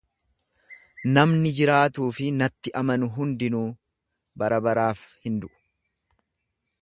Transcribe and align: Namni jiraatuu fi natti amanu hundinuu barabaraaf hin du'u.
Namni 1.17 1.51
jiraatuu 1.59 2.07
fi 2.19 2.29
natti 2.39 2.73
amanu 2.81 3.11
hundinuu 3.19 3.63
barabaraaf 4.45 5.07
hin 5.27 5.41
du'u. 5.45 6.15